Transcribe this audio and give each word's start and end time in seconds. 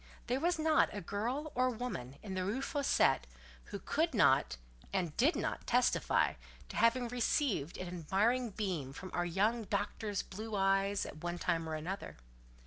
There 0.25 0.39
was 0.39 0.57
not 0.57 0.89
a 0.93 0.99
girl 0.99 1.51
or 1.53 1.69
woman 1.69 2.17
in 2.23 2.33
the 2.33 2.43
Rue 2.43 2.61
Fossette 2.63 3.25
who 3.65 3.77
could 3.77 4.15
not, 4.15 4.57
and 4.91 5.15
did 5.15 5.35
not 5.35 5.67
testify 5.67 6.33
to 6.69 6.75
having 6.75 7.07
received 7.09 7.77
an 7.77 7.87
admiring 7.87 8.49
beam 8.49 8.93
from 8.93 9.11
our 9.13 9.25
young 9.25 9.65
doctor's 9.65 10.23
blue 10.23 10.55
eyes 10.55 11.05
at 11.05 11.17
one 11.17 11.37
time 11.37 11.69
or 11.69 11.75
other. 11.75 12.17